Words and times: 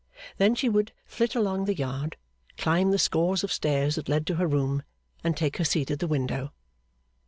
Then 0.39 0.55
she 0.55 0.67
would 0.67 0.93
flit 1.05 1.35
along 1.35 1.65
the 1.65 1.75
yard, 1.75 2.17
climb 2.57 2.89
the 2.89 2.97
scores 2.97 3.43
of 3.43 3.53
stairs 3.53 3.93
that 3.97 4.09
led 4.09 4.25
to 4.25 4.35
her 4.37 4.47
room, 4.47 4.81
and 5.23 5.37
take 5.37 5.57
her 5.57 5.63
seat 5.63 5.91
at 5.91 5.99
the 5.99 6.07
window. 6.07 6.53